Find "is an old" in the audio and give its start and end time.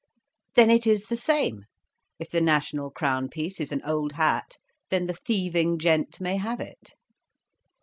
3.61-4.13